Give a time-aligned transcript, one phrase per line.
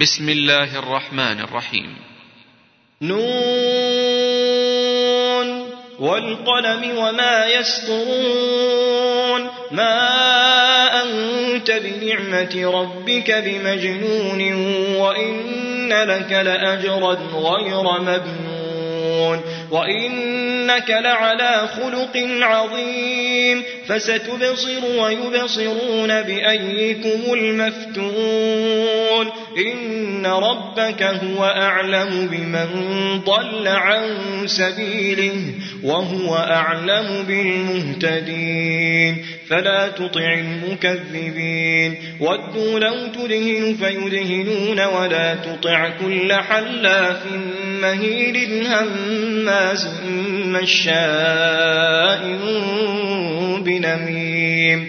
[0.00, 1.96] بسم الله الرحمن الرحيم.
[3.02, 3.18] نون
[6.00, 14.52] والقلم وما يسطرون ما أنت بنعمة ربك بمجنون
[14.96, 19.40] وإن لك لأجرا غير مبنون
[19.70, 29.32] وإنك لعلى خلق عظيم فستبصر ويبصرون بأيكم المفتون.
[29.58, 32.68] إن ربك هو أعلم بمن
[33.24, 34.16] ضل عن
[34.46, 35.34] سبيله
[35.82, 39.16] وهو أعلم بالمهتدين
[39.48, 47.22] فلا تطع المكذبين ودوا لو تدهن فيدهنون ولا تطع كل حلاف
[47.82, 49.88] مهيل هماز
[50.44, 52.38] مشاء
[53.60, 54.88] بنميم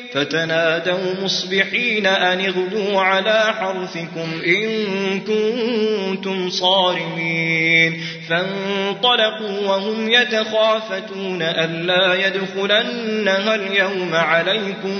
[0.13, 14.15] فتنادوا مصبحين أن اغدوا على حرثكم إن كنتم صارمين فانطلقوا وهم يتخافتون ألا يدخلنها اليوم
[14.15, 14.97] عليكم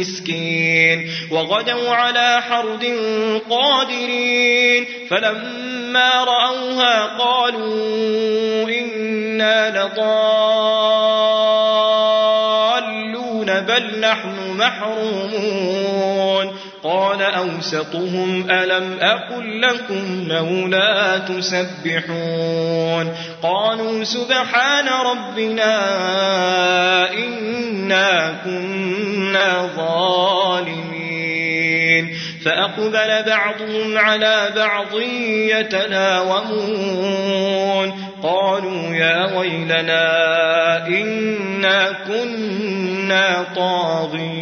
[0.00, 2.84] مسكين وغدوا على حرد
[3.50, 10.22] قادرين فلما رأوها قالوا إنا لضالون
[13.60, 14.31] بل نحن
[14.62, 16.56] محرومون.
[16.82, 23.14] قال أوسطهم ألم أقل لكم لولا تسبحون.
[23.42, 25.74] قالوا سبحان ربنا
[27.12, 30.92] إنا كنا ظالمين.
[32.44, 35.00] فأقبل بعضهم على بعض
[35.50, 36.52] يتلاومون
[38.22, 44.41] قالوا يا ويلنا إنا كنا طاغين.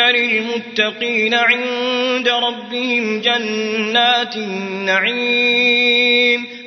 [0.00, 5.82] للمتقين عند ربهم جنات النعيم.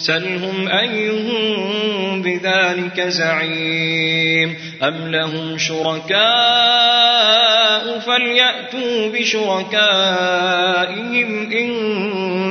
[0.00, 6.20] سلهم أيهم بذلك زعيم أم لهم شركاء
[7.98, 10.20] فليأتوا بشركائهم
[11.52, 11.70] إن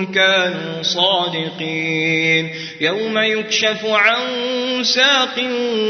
[0.06, 2.50] كانوا صادقين
[2.81, 4.17] يوم يكشف عن
[4.84, 5.35] ساق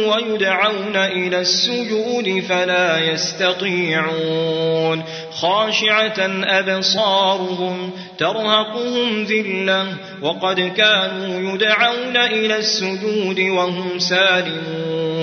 [0.08, 5.04] ويدعون إلى السجود فلا يستطيعون.
[5.32, 9.88] خاشعة أبصارهم ترهقهم ذلة
[10.22, 15.19] وقد كانوا يدعون إلى السجود وهم سالمون.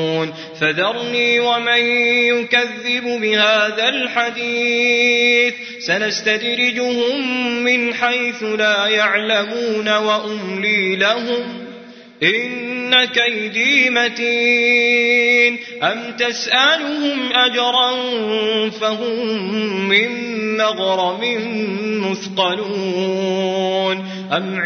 [0.61, 1.79] فذرني ومن
[2.27, 5.55] يكذب بهذا الحديث.
[5.81, 7.21] سنستدرجهم
[7.65, 11.67] من حيث لا يعلمون وأملي لهم.
[12.23, 15.59] إن كيدي متين.
[15.83, 17.91] أم تسألهم أجرا
[18.71, 19.27] فهم
[19.89, 20.09] من
[20.57, 21.21] مغرم
[22.11, 24.05] مثقلون.
[24.33, 24.61] أم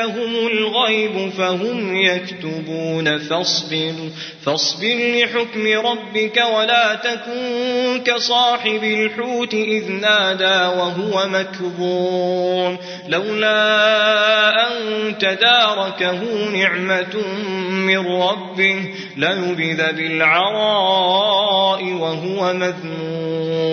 [0.00, 3.94] عندهم الغيب فهم يكتبون فاصبر
[4.44, 12.78] فاصبر لحكم ربك ولا تكن كصاحب الحوت إذ نادى وهو مكظوم.
[13.08, 14.74] لولا أن
[15.18, 17.16] تداركه نعمة
[17.70, 23.29] من ربه لنبذ بالعراء وهو مذموم